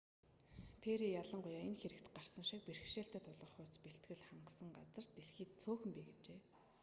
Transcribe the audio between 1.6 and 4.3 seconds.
энэ хэрэгт гарсан шиг бэрхшээлтэй тулгарахуйц бэлтгэл